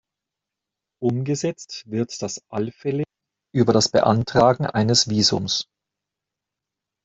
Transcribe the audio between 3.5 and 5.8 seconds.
über das Beantragen eines Visums.